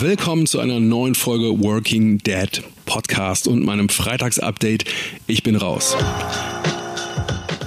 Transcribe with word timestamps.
Willkommen 0.00 0.46
zu 0.46 0.58
einer 0.58 0.80
neuen 0.80 1.14
Folge 1.14 1.62
Working 1.62 2.18
Dead 2.18 2.62
Podcast 2.84 3.46
und 3.46 3.64
meinem 3.64 3.88
Freitagsupdate. 3.88 4.84
Ich 5.26 5.42
bin 5.42 5.56
raus. 5.56 5.96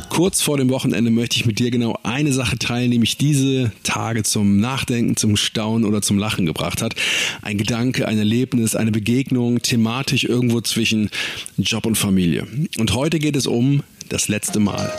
Kurz 0.10 0.42
vor 0.42 0.58
dem 0.58 0.70
Wochenende 0.70 1.10
möchte 1.10 1.38
ich 1.38 1.46
mit 1.46 1.60
dir 1.60 1.72
genau 1.72 1.98
eine 2.04 2.34
Sache 2.34 2.58
teilen, 2.58 2.92
die 2.92 3.00
mich 3.00 3.18
diese 3.18 3.72
Tage 3.84 4.24
zum 4.24 4.60
Nachdenken, 4.60 5.16
zum 5.16 5.38
Staunen 5.38 5.86
oder 5.86 6.02
zum 6.02 6.18
Lachen 6.18 6.46
gebracht 6.46 6.82
hat. 6.82 6.96
Ein 7.42 7.58
Gedanke, 7.58 8.08
ein 8.08 8.18
Erlebnis, 8.18 8.76
eine 8.76 8.92
Begegnung, 8.92 9.62
thematisch 9.62 10.26
irgendwo 10.26 10.62
zwischen 10.62 11.10
Job 11.58 11.86
und 11.86 11.98
Familie. 11.98 12.46
Und 12.78 12.94
heute 12.94 13.20
geht 13.20 13.36
es 13.36 13.48
um 13.48 13.84
das 14.10 14.28
letzte 14.28 14.60
Mal. 14.60 14.92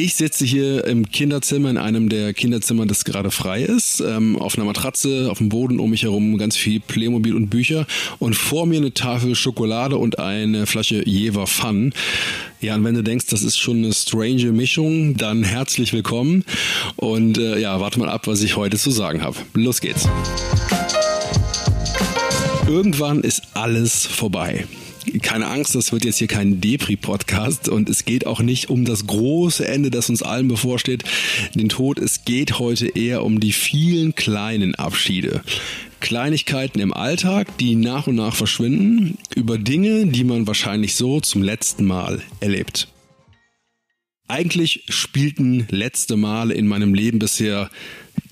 Ich 0.00 0.14
sitze 0.14 0.44
hier 0.44 0.84
im 0.84 1.10
Kinderzimmer, 1.10 1.70
in 1.70 1.76
einem 1.76 2.08
der 2.08 2.32
Kinderzimmer, 2.32 2.86
das 2.86 3.04
gerade 3.04 3.32
frei 3.32 3.64
ist, 3.64 3.98
ähm, 3.98 4.38
auf 4.38 4.56
einer 4.56 4.64
Matratze, 4.64 5.26
auf 5.28 5.38
dem 5.38 5.48
Boden 5.48 5.80
um 5.80 5.90
mich 5.90 6.04
herum 6.04 6.38
ganz 6.38 6.56
viel 6.56 6.78
Playmobil 6.78 7.34
und 7.34 7.48
Bücher 7.48 7.84
und 8.20 8.34
vor 8.34 8.66
mir 8.66 8.76
eine 8.76 8.94
Tafel 8.94 9.34
Schokolade 9.34 9.96
und 9.96 10.20
eine 10.20 10.66
Flasche 10.66 11.02
Jever 11.04 11.48
Fun. 11.48 11.92
Ja, 12.60 12.76
und 12.76 12.84
wenn 12.84 12.94
du 12.94 13.02
denkst, 13.02 13.26
das 13.26 13.42
ist 13.42 13.58
schon 13.58 13.78
eine 13.78 13.92
strange 13.92 14.52
Mischung, 14.52 15.16
dann 15.16 15.42
herzlich 15.42 15.92
willkommen 15.92 16.44
und 16.94 17.36
äh, 17.38 17.58
ja, 17.58 17.80
warte 17.80 17.98
mal 17.98 18.08
ab, 18.08 18.28
was 18.28 18.40
ich 18.42 18.54
heute 18.54 18.78
zu 18.78 18.92
sagen 18.92 19.22
habe. 19.22 19.38
Los 19.54 19.80
geht's. 19.80 20.08
Irgendwann 22.68 23.22
ist 23.22 23.42
alles 23.54 24.06
vorbei 24.06 24.64
keine 25.22 25.46
Angst, 25.46 25.74
das 25.74 25.92
wird 25.92 26.04
jetzt 26.04 26.18
hier 26.18 26.28
kein 26.28 26.60
Depri-Podcast 26.60 27.68
und 27.68 27.88
es 27.88 28.04
geht 28.04 28.26
auch 28.26 28.40
nicht 28.40 28.70
um 28.70 28.84
das 28.84 29.06
große 29.06 29.66
Ende, 29.66 29.90
das 29.90 30.08
uns 30.08 30.22
allen 30.22 30.48
bevorsteht, 30.48 31.04
den 31.54 31.68
Tod. 31.68 31.98
Es 31.98 32.24
geht 32.24 32.58
heute 32.58 32.88
eher 32.88 33.24
um 33.24 33.40
die 33.40 33.52
vielen 33.52 34.14
kleinen 34.14 34.74
Abschiede. 34.74 35.42
Kleinigkeiten 36.00 36.80
im 36.80 36.92
Alltag, 36.92 37.58
die 37.58 37.74
nach 37.74 38.06
und 38.06 38.14
nach 38.14 38.34
verschwinden, 38.34 39.18
über 39.34 39.58
Dinge, 39.58 40.06
die 40.06 40.24
man 40.24 40.46
wahrscheinlich 40.46 40.94
so 40.94 41.20
zum 41.20 41.42
letzten 41.42 41.84
Mal 41.84 42.22
erlebt. 42.40 42.88
Eigentlich 44.28 44.84
spielten 44.90 45.66
letzte 45.70 46.16
Male 46.16 46.52
in 46.52 46.66
meinem 46.66 46.92
Leben 46.92 47.18
bisher 47.18 47.70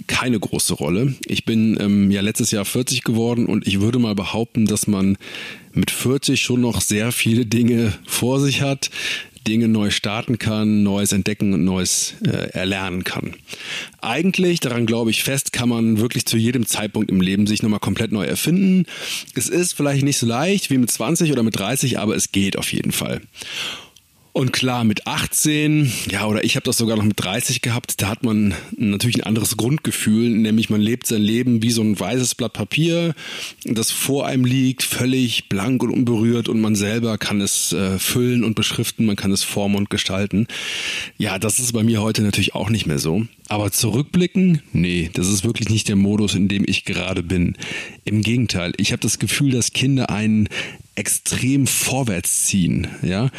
keine 0.06 0.38
große 0.38 0.74
Rolle. 0.74 1.14
Ich 1.26 1.44
bin 1.44 1.78
ähm, 1.80 2.10
ja 2.10 2.20
letztes 2.20 2.50
Jahr 2.50 2.64
40 2.64 3.02
geworden 3.02 3.46
und 3.46 3.66
ich 3.66 3.80
würde 3.80 3.98
mal 3.98 4.14
behaupten, 4.14 4.66
dass 4.66 4.86
man 4.86 5.16
mit 5.72 5.90
40 5.90 6.40
schon 6.40 6.60
noch 6.60 6.80
sehr 6.80 7.12
viele 7.12 7.46
Dinge 7.46 7.92
vor 8.06 8.40
sich 8.40 8.62
hat, 8.62 8.90
Dinge 9.46 9.68
neu 9.68 9.90
starten 9.90 10.38
kann, 10.38 10.82
Neues 10.82 11.12
entdecken 11.12 11.52
und 11.52 11.64
Neues 11.64 12.14
äh, 12.24 12.50
erlernen 12.50 13.04
kann. 13.04 13.34
Eigentlich, 14.00 14.60
daran 14.60 14.86
glaube 14.86 15.10
ich 15.10 15.22
fest, 15.22 15.52
kann 15.52 15.68
man 15.68 16.00
wirklich 16.00 16.26
zu 16.26 16.36
jedem 16.36 16.66
Zeitpunkt 16.66 17.10
im 17.10 17.20
Leben 17.20 17.46
sich 17.46 17.62
nochmal 17.62 17.80
komplett 17.80 18.12
neu 18.12 18.24
erfinden. 18.24 18.86
Es 19.34 19.48
ist 19.48 19.74
vielleicht 19.74 20.02
nicht 20.02 20.18
so 20.18 20.26
leicht 20.26 20.70
wie 20.70 20.78
mit 20.78 20.90
20 20.90 21.30
oder 21.32 21.42
mit 21.42 21.56
30, 21.58 21.98
aber 21.98 22.16
es 22.16 22.32
geht 22.32 22.58
auf 22.58 22.72
jeden 22.72 22.92
Fall. 22.92 23.20
Und 24.36 24.52
klar, 24.52 24.84
mit 24.84 25.06
18, 25.06 25.90
ja, 26.10 26.26
oder 26.26 26.44
ich 26.44 26.56
habe 26.56 26.64
das 26.64 26.76
sogar 26.76 26.98
noch 26.98 27.04
mit 27.04 27.18
30 27.18 27.62
gehabt, 27.62 28.02
da 28.02 28.08
hat 28.08 28.22
man 28.22 28.52
natürlich 28.76 29.16
ein 29.16 29.22
anderes 29.22 29.56
Grundgefühl, 29.56 30.28
nämlich 30.28 30.68
man 30.68 30.82
lebt 30.82 31.06
sein 31.06 31.22
Leben 31.22 31.62
wie 31.62 31.70
so 31.70 31.80
ein 31.80 31.98
weißes 31.98 32.34
Blatt 32.34 32.52
Papier, 32.52 33.14
das 33.64 33.90
vor 33.90 34.26
einem 34.26 34.44
liegt, 34.44 34.82
völlig 34.82 35.48
blank 35.48 35.82
und 35.82 35.88
unberührt 35.88 36.50
und 36.50 36.60
man 36.60 36.76
selber 36.76 37.16
kann 37.16 37.40
es 37.40 37.72
äh, 37.72 37.98
füllen 37.98 38.44
und 38.44 38.54
beschriften, 38.54 39.06
man 39.06 39.16
kann 39.16 39.32
es 39.32 39.42
formen 39.42 39.76
und 39.76 39.88
gestalten. 39.88 40.48
Ja, 41.16 41.38
das 41.38 41.58
ist 41.58 41.72
bei 41.72 41.82
mir 41.82 42.02
heute 42.02 42.20
natürlich 42.20 42.54
auch 42.54 42.68
nicht 42.68 42.84
mehr 42.84 42.98
so. 42.98 43.24
Aber 43.48 43.72
zurückblicken? 43.72 44.60
Nee, 44.74 45.08
das 45.14 45.28
ist 45.28 45.44
wirklich 45.44 45.70
nicht 45.70 45.88
der 45.88 45.96
Modus, 45.96 46.34
in 46.34 46.48
dem 46.48 46.64
ich 46.66 46.84
gerade 46.84 47.22
bin. 47.22 47.56
Im 48.04 48.20
Gegenteil, 48.20 48.74
ich 48.76 48.92
habe 48.92 49.00
das 49.00 49.18
Gefühl, 49.18 49.52
dass 49.52 49.72
Kinder 49.72 50.10
einen 50.10 50.50
extrem 50.96 51.66
vorwärts 51.66 52.46
ziehen. 52.46 52.88
Ja, 53.02 53.30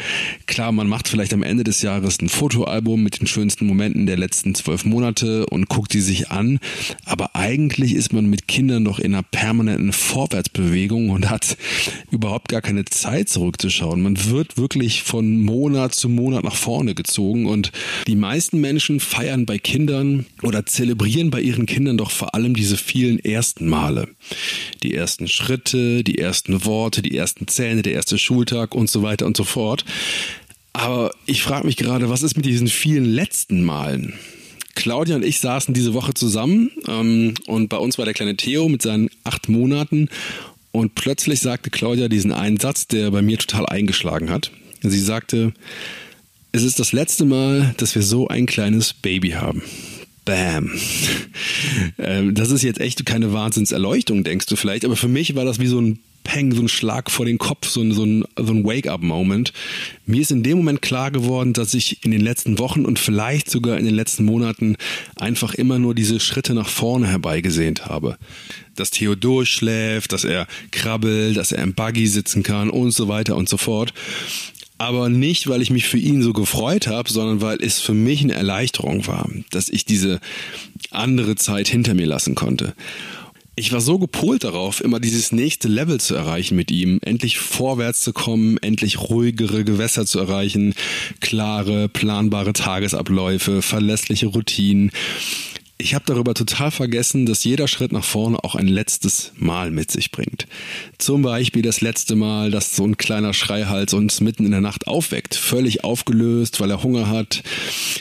klar, 0.46 0.72
man 0.72 0.88
macht 0.88 1.08
vielleicht 1.08 1.34
am 1.34 1.42
Ende 1.42 1.64
des 1.64 1.82
Jahres 1.82 2.20
ein 2.20 2.28
Fotoalbum 2.28 3.02
mit 3.02 3.20
den 3.20 3.26
schönsten 3.26 3.66
Momenten 3.66 4.06
der 4.06 4.16
letzten 4.16 4.54
zwölf 4.54 4.84
Monate 4.84 5.46
und 5.46 5.68
guckt 5.68 5.92
die 5.92 6.00
sich 6.00 6.30
an. 6.30 6.60
Aber 7.04 7.34
eigentlich 7.34 7.94
ist 7.94 8.12
man 8.12 8.26
mit 8.26 8.48
Kindern 8.48 8.84
doch 8.84 8.98
in 8.98 9.14
einer 9.14 9.22
permanenten 9.22 9.92
Vorwärtsbewegung 9.92 11.10
und 11.10 11.28
hat 11.28 11.56
überhaupt 12.10 12.48
gar 12.48 12.62
keine 12.62 12.84
Zeit 12.84 13.28
zurückzuschauen. 13.28 14.00
Man 14.02 14.24
wird 14.26 14.56
wirklich 14.56 15.02
von 15.02 15.42
Monat 15.42 15.94
zu 15.94 16.08
Monat 16.08 16.44
nach 16.44 16.54
vorne 16.54 16.94
gezogen 16.94 17.46
und 17.46 17.72
die 18.06 18.16
meisten 18.16 18.60
Menschen 18.60 19.00
feiern 19.00 19.46
bei 19.46 19.58
Kindern 19.58 20.26
oder 20.42 20.64
zelebrieren 20.64 21.30
bei 21.30 21.40
ihren 21.40 21.66
Kindern 21.66 21.98
doch 21.98 22.10
vor 22.10 22.34
allem 22.34 22.54
diese 22.54 22.76
vielen 22.76 23.18
ersten 23.18 23.68
Male. 23.68 24.08
Die 24.82 24.94
ersten 24.94 25.26
Schritte, 25.26 26.04
die 26.04 26.18
ersten 26.18 26.64
Worte, 26.64 27.02
die 27.02 27.16
ersten 27.16 27.47
Zähne, 27.48 27.82
der 27.82 27.94
erste 27.94 28.18
Schultag 28.18 28.74
und 28.74 28.88
so 28.90 29.02
weiter 29.02 29.26
und 29.26 29.36
so 29.36 29.44
fort. 29.44 29.84
Aber 30.72 31.10
ich 31.26 31.42
frage 31.42 31.66
mich 31.66 31.76
gerade, 31.76 32.08
was 32.08 32.22
ist 32.22 32.36
mit 32.36 32.46
diesen 32.46 32.68
vielen 32.68 33.04
letzten 33.04 33.64
Malen? 33.64 34.14
Claudia 34.74 35.16
und 35.16 35.24
ich 35.24 35.40
saßen 35.40 35.74
diese 35.74 35.92
Woche 35.92 36.14
zusammen 36.14 36.70
ähm, 36.86 37.34
und 37.46 37.68
bei 37.68 37.78
uns 37.78 37.98
war 37.98 38.04
der 38.04 38.14
kleine 38.14 38.36
Theo 38.36 38.68
mit 38.68 38.80
seinen 38.80 39.10
acht 39.24 39.48
Monaten 39.48 40.08
und 40.70 40.94
plötzlich 40.94 41.40
sagte 41.40 41.70
Claudia 41.70 42.08
diesen 42.08 42.32
einen 42.32 42.60
Satz, 42.60 42.86
der 42.86 43.10
bei 43.10 43.20
mir 43.20 43.38
total 43.38 43.66
eingeschlagen 43.66 44.30
hat. 44.30 44.52
Sie 44.80 45.00
sagte, 45.00 45.52
es 46.52 46.62
ist 46.62 46.78
das 46.78 46.92
letzte 46.92 47.24
Mal, 47.24 47.74
dass 47.78 47.96
wir 47.96 48.02
so 48.02 48.28
ein 48.28 48.46
kleines 48.46 48.92
Baby 48.92 49.30
haben. 49.30 49.62
Bam. 50.24 50.70
Ähm, 52.00 52.34
das 52.34 52.50
ist 52.50 52.62
jetzt 52.62 52.80
echt 52.80 53.04
keine 53.06 53.32
Wahnsinnserleuchtung, 53.32 54.22
denkst 54.22 54.46
du 54.46 54.56
vielleicht, 54.56 54.84
aber 54.84 54.96
für 54.96 55.08
mich 55.08 55.34
war 55.34 55.44
das 55.44 55.58
wie 55.58 55.66
so 55.66 55.80
ein 55.80 55.98
Peng, 56.28 56.52
so 56.52 56.60
ein 56.60 56.68
Schlag 56.68 57.10
vor 57.10 57.24
den 57.24 57.38
Kopf, 57.38 57.68
so 57.68 57.80
ein, 57.80 57.92
so 57.92 58.04
ein, 58.04 58.22
so 58.36 58.52
ein 58.52 58.62
Wake-up-Moment. 58.62 59.54
Mir 60.04 60.20
ist 60.20 60.30
in 60.30 60.42
dem 60.42 60.58
Moment 60.58 60.82
klar 60.82 61.10
geworden, 61.10 61.54
dass 61.54 61.72
ich 61.72 62.04
in 62.04 62.10
den 62.10 62.20
letzten 62.20 62.58
Wochen 62.58 62.84
und 62.84 62.98
vielleicht 62.98 63.50
sogar 63.50 63.78
in 63.78 63.86
den 63.86 63.94
letzten 63.94 64.26
Monaten 64.26 64.76
einfach 65.16 65.54
immer 65.54 65.78
nur 65.78 65.94
diese 65.94 66.20
Schritte 66.20 66.52
nach 66.52 66.68
vorne 66.68 67.06
herbeigesehnt 67.06 67.86
habe. 67.86 68.18
Dass 68.76 68.90
Theodor 68.90 69.46
schläft, 69.46 70.12
dass 70.12 70.24
er 70.24 70.46
krabbelt, 70.70 71.38
dass 71.38 71.50
er 71.50 71.62
im 71.62 71.72
Buggy 71.72 72.06
sitzen 72.06 72.42
kann 72.42 72.68
und 72.68 72.90
so 72.90 73.08
weiter 73.08 73.34
und 73.34 73.48
so 73.48 73.56
fort 73.56 73.94
aber 74.80 75.08
nicht, 75.08 75.48
weil 75.48 75.60
ich 75.60 75.70
mich 75.70 75.88
für 75.88 75.98
ihn 75.98 76.22
so 76.22 76.32
gefreut 76.32 76.86
habe, 76.86 77.10
sondern 77.10 77.40
weil 77.40 77.60
es 77.60 77.80
für 77.80 77.94
mich 77.94 78.22
eine 78.22 78.34
Erleichterung 78.34 79.08
war, 79.08 79.28
dass 79.50 79.68
ich 79.68 79.84
diese 79.84 80.20
andere 80.92 81.34
Zeit 81.34 81.66
hinter 81.66 81.94
mir 81.94 82.06
lassen 82.06 82.36
konnte 82.36 82.74
ich 83.58 83.72
war 83.72 83.80
so 83.80 83.98
gepolt 83.98 84.44
darauf, 84.44 84.80
immer 84.80 85.00
dieses 85.00 85.32
nächste 85.32 85.68
Level 85.68 85.98
zu 85.98 86.14
erreichen 86.14 86.54
mit 86.54 86.70
ihm, 86.70 87.00
endlich 87.02 87.38
vorwärts 87.38 88.00
zu 88.00 88.12
kommen, 88.12 88.56
endlich 88.58 89.00
ruhigere 89.00 89.64
Gewässer 89.64 90.06
zu 90.06 90.20
erreichen, 90.20 90.74
klare, 91.20 91.88
planbare 91.88 92.52
Tagesabläufe, 92.52 93.60
verlässliche 93.62 94.26
Routinen 94.26 94.92
ich 95.80 95.94
habe 95.94 96.04
darüber 96.06 96.34
total 96.34 96.72
vergessen, 96.72 97.24
dass 97.24 97.44
jeder 97.44 97.68
Schritt 97.68 97.92
nach 97.92 98.02
vorne 98.02 98.42
auch 98.42 98.56
ein 98.56 98.66
letztes 98.66 99.32
Mal 99.36 99.70
mit 99.70 99.92
sich 99.92 100.10
bringt. 100.10 100.48
Zum 100.98 101.22
Beispiel 101.22 101.62
das 101.62 101.80
letzte 101.80 102.16
Mal, 102.16 102.50
dass 102.50 102.74
so 102.74 102.84
ein 102.84 102.96
kleiner 102.96 103.32
Schreihals 103.32 103.94
uns 103.94 104.20
mitten 104.20 104.44
in 104.44 104.50
der 104.50 104.60
Nacht 104.60 104.88
aufweckt, 104.88 105.36
völlig 105.36 105.84
aufgelöst, 105.84 106.60
weil 106.60 106.72
er 106.72 106.82
Hunger 106.82 107.08
hat. 107.08 107.44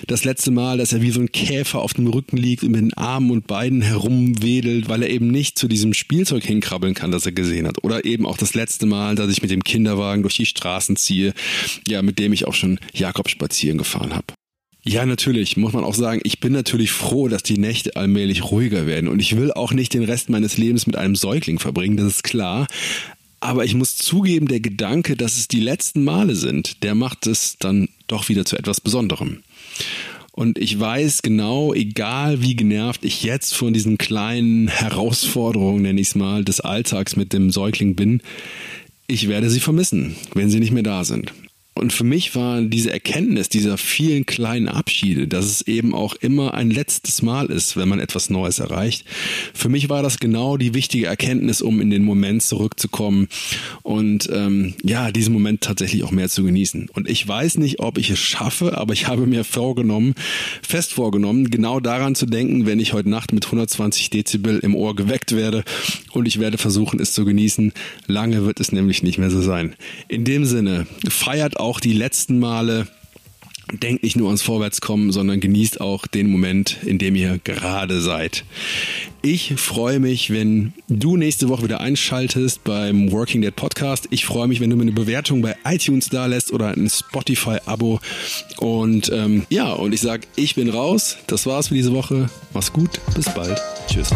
Das 0.08 0.24
letzte 0.24 0.50
Mal, 0.50 0.80
dass 0.80 0.92
er 0.92 1.04
wie 1.04 1.12
so 1.12 1.20
ein 1.20 1.32
Käfer 1.32 1.80
auf 1.80 1.94
dem 1.94 2.08
Rücken 2.08 2.38
liegt 2.38 2.64
und 2.64 2.72
mit 2.72 2.82
den 2.82 2.96
Armen 2.96 3.30
und 3.30 3.46
Beinen 3.46 3.84
herumwedelt, 3.84 4.90
weil 4.90 5.04
er 5.04 5.12
eben 5.12 5.28
nicht 5.28 5.60
zu 5.60 5.68
diesem 5.68 5.94
Spielzeug 5.94 6.44
hinkrabbeln 6.44 6.96
kann, 6.96 7.12
das 7.12 7.28
er 7.28 7.32
gesehen 7.32 7.68
hat. 7.68 7.84
Oder 7.84 8.06
eben 8.06 8.26
auch 8.26 8.38
das 8.38 8.56
letzte 8.56 8.88
Mal, 8.88 9.14
dass 9.14 9.32
ich 9.32 9.44
mit 9.44 9.52
dem 9.52 9.64
Kinderwagen 9.64 10.24
durch 10.24 10.36
die 10.36 10.48
Straßen 10.48 10.96
ziehe, 10.96 11.34
ja, 11.88 12.02
mit 12.02 12.18
dem 12.18 12.34
ich 12.34 12.48
auch 12.48 12.56
schon 12.56 12.80
Jakob 12.94 13.30
spazieren 13.30 13.78
gefahren 13.78 14.16
habe. 14.16 14.37
Ja, 14.88 15.06
natürlich, 15.06 15.58
muss 15.58 15.74
man 15.74 15.84
auch 15.84 15.94
sagen, 15.94 16.22
ich 16.24 16.40
bin 16.40 16.54
natürlich 16.54 16.92
froh, 16.92 17.28
dass 17.28 17.44
die 17.44 17.58
Nächte 17.58 17.98
allmählich 17.98 18.52
ruhiger 18.52 18.86
werden 18.86 19.10
und 19.10 19.20
ich 19.20 19.36
will 19.36 19.52
auch 19.52 19.74
nicht 19.74 19.94
den 19.94 20.04
Rest 20.04 20.30
meines 20.30 20.58
Lebens 20.58 20.88
mit 20.88 20.96
einem 20.96 21.16
Säugling 21.16 21.60
verbringen, 21.60 21.98
das 21.98 22.08
ist 22.08 22.24
klar. 22.24 22.68
Aber 23.42 23.66
ich 23.66 23.76
muss 23.76 23.98
zugeben, 23.98 24.48
der 24.48 24.62
Gedanke, 24.62 25.18
dass 25.18 25.38
es 25.38 25.50
die 25.50 25.60
letzten 25.60 26.06
Male 26.06 26.36
sind, 26.36 26.84
der 26.84 26.96
macht 26.96 27.28
es 27.28 27.58
dann 27.60 27.90
doch 28.08 28.30
wieder 28.30 28.46
zu 28.46 28.58
etwas 28.58 28.80
Besonderem. 28.80 29.44
Und 30.32 30.58
ich 30.58 30.80
weiß 30.80 31.22
genau, 31.22 31.74
egal 31.74 32.42
wie 32.42 32.56
genervt 32.56 33.04
ich 33.04 33.24
jetzt 33.24 33.56
von 33.56 33.74
diesen 33.74 33.98
kleinen 33.98 34.70
Herausforderungen, 34.70 35.82
nenne 35.82 36.00
ich 36.00 36.08
es 36.08 36.16
mal, 36.16 36.46
des 36.46 36.62
Alltags 36.62 37.18
mit 37.18 37.34
dem 37.34 37.52
Säugling 37.52 37.96
bin, 37.96 38.22
ich 39.08 39.28
werde 39.28 39.50
sie 39.50 39.60
vermissen, 39.60 40.16
wenn 40.34 40.50
sie 40.50 40.62
nicht 40.62 40.72
mehr 40.72 40.84
da 40.84 41.04
sind. 41.04 41.34
Und 41.78 41.94
für 41.94 42.04
mich 42.04 42.36
war 42.36 42.62
diese 42.62 42.92
Erkenntnis 42.92 43.50
dieser 43.50 43.78
vielen 43.78 44.26
kleinen 44.26 44.68
Abschiede, 44.68 45.28
dass 45.28 45.46
es 45.46 45.62
eben 45.62 45.94
auch 45.94 46.16
immer 46.16 46.54
ein 46.54 46.72
letztes 46.72 47.22
Mal 47.22 47.48
ist, 47.48 47.78
wenn 47.78 47.88
man 47.88 48.00
etwas 48.00 48.30
Neues 48.30 48.60
erreicht. 48.60 49.06
Für 49.54 49.70
mich 49.70 49.90
war 49.90 50.02
das 50.02 50.20
genau 50.20 50.58
die 50.58 50.74
wichtige 50.74 51.06
Erkenntnis, 51.06 51.62
um 51.62 51.80
in 51.80 51.90
den 51.90 52.04
Moment 52.04 52.42
zurückzukommen 52.44 53.28
und 53.84 54.30
ähm, 54.34 54.74
ja, 54.84 55.12
diesen 55.12 55.34
Moment 55.34 55.62
tatsächlich 55.62 56.04
auch 56.04 56.12
mehr 56.12 56.30
zu 56.30 56.44
genießen. 56.44 56.90
Und 56.94 57.10
ich 57.10 57.28
weiß 57.28 57.58
nicht, 57.58 57.80
ob 57.80 57.98
ich 57.98 58.10
es 58.10 58.20
schaffe, 58.20 58.78
aber 58.78 58.94
ich 58.94 59.08
habe 59.08 59.28
mir 59.28 59.44
vorgenommen, 59.44 60.16
fest 60.62 60.94
vorgenommen, 60.94 61.50
genau 61.50 61.80
daran 61.80 62.16
zu 62.16 62.26
denken, 62.26 62.66
wenn 62.66 62.80
ich 62.80 62.94
heute 62.94 63.10
Nacht 63.10 63.34
mit 63.34 63.46
120 63.46 64.10
Dezibel 64.10 64.60
im 64.60 64.76
Ohr 64.76 64.96
geweckt 64.96 65.36
werde 65.36 65.64
und 66.12 66.28
ich 66.28 66.40
werde 66.40 66.58
versuchen, 66.58 67.00
es 67.00 67.14
zu 67.14 67.26
genießen. 67.26 67.74
Lange 68.08 68.46
wird 68.46 68.60
es 68.60 68.72
nämlich 68.72 69.04
nicht 69.04 69.20
mehr 69.20 69.30
so 69.30 69.42
sein. 69.42 69.76
In 70.08 70.24
dem 70.24 70.46
Sinne, 70.46 70.88
feiert 71.08 71.58
auch 71.68 71.82
die 71.82 71.92
letzten 71.92 72.40
Male 72.40 72.88
denkt 73.74 74.04
nicht 74.04 74.16
nur 74.16 74.28
ans 74.28 74.42
Vorwärtskommen, 74.42 75.12
sondern 75.12 75.42
genießt 75.42 75.82
auch 75.82 76.08
den 76.08 76.32
Moment, 76.32 76.78
in 76.86 76.98
dem 76.98 77.14
ihr 77.16 77.42
gerade 77.44 78.00
seid. 78.00 78.46
Ich 79.22 79.56
freue 79.58 80.00
mich, 80.00 80.30
wenn 80.30 80.72
du 80.88 81.18
nächste 81.18 81.50
Woche 81.50 81.64
wieder 81.64 81.82
einschaltest 81.82 82.64
beim 82.64 83.12
Working 83.12 83.42
Dead 83.42 83.54
Podcast. 83.54 84.08
Ich 84.12 84.26
freue 84.26 84.48
mich, 84.48 84.62
wenn 84.62 84.70
du 84.70 84.78
mir 84.78 84.84
eine 84.84 84.94
Bewertung 84.94 85.42
bei 85.42 85.58
iTunes 85.66 86.08
da 86.08 86.28
lässt 86.28 86.54
oder 86.54 86.70
ein 86.70 86.90
Spotify-Abo. 86.90 88.00
Und 88.60 89.12
ähm, 89.12 89.46
ja, 89.50 89.74
und 89.74 89.92
ich 89.92 90.00
sage, 90.00 90.26
ich 90.38 90.56
bin 90.56 90.70
raus. 90.70 91.18
Das 91.28 91.46
war's 91.46 91.68
für 91.68 91.76
diese 91.76 91.92
Woche. 91.92 92.30
Mach's 92.54 92.72
gut. 92.72 93.02
Bis 93.14 93.26
bald. 93.34 93.62
Tschüss. 93.90 94.12